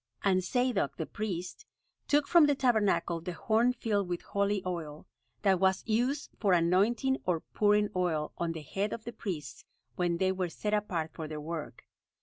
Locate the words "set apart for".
10.49-11.27